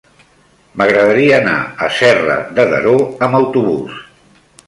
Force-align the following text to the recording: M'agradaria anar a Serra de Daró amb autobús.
M'agradaria 0.79 1.35
anar 1.41 1.57
a 1.87 1.91
Serra 1.99 2.39
de 2.61 2.65
Daró 2.73 2.97
amb 3.27 3.39
autobús. 3.43 4.03